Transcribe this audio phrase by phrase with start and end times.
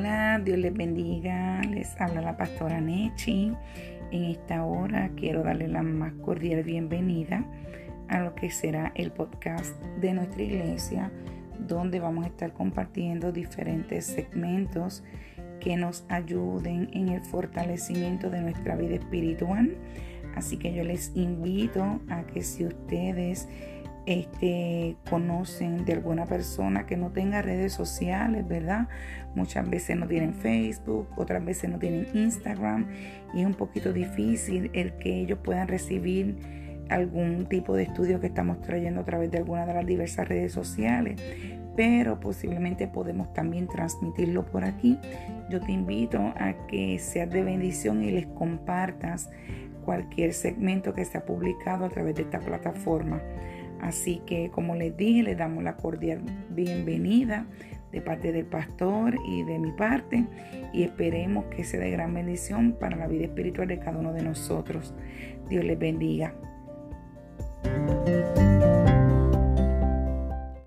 [0.00, 1.60] Hola, Dios les bendiga.
[1.60, 3.52] Les habla la pastora Nechi.
[4.10, 7.44] En esta hora quiero darle la más cordial bienvenida
[8.08, 11.12] a lo que será el podcast de nuestra iglesia,
[11.58, 15.04] donde vamos a estar compartiendo diferentes segmentos
[15.60, 19.76] que nos ayuden en el fortalecimiento de nuestra vida espiritual.
[20.34, 23.48] Así que yo les invito a que si ustedes
[24.06, 28.88] este, conocen de alguna persona que no tenga redes sociales, ¿verdad?
[29.34, 32.86] Muchas veces no tienen Facebook, otras veces no tienen Instagram
[33.34, 36.36] y es un poquito difícil el que ellos puedan recibir
[36.88, 40.52] algún tipo de estudio que estamos trayendo a través de alguna de las diversas redes
[40.52, 41.20] sociales,
[41.76, 44.98] pero posiblemente podemos también transmitirlo por aquí.
[45.48, 49.30] Yo te invito a que seas de bendición y les compartas
[49.84, 53.20] cualquier segmento que se ha publicado a través de esta plataforma.
[53.80, 56.20] Así que, como les dije, les damos la cordial
[56.50, 57.46] bienvenida
[57.92, 60.24] de parte del pastor y de mi parte
[60.72, 64.22] y esperemos que sea de gran bendición para la vida espiritual de cada uno de
[64.22, 64.94] nosotros.
[65.48, 66.34] Dios les bendiga.